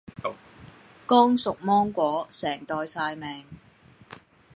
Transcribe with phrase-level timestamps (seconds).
[1.05, 3.45] 剛熟芒果，成袋曬命